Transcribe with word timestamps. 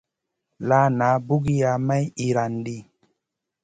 La 0.69 0.79
na 0.97 1.09
pugiya 1.25 1.71
may 1.87 2.03
irandi. 2.27 2.77